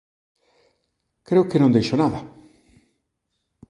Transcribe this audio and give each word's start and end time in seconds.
Creo 1.27 1.47
que 1.49 1.61
non 1.61 1.73
deixo 1.75 1.95
nada. 2.01 2.19